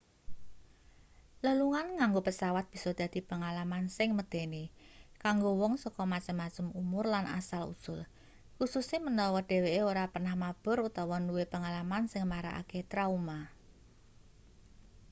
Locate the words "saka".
5.83-6.03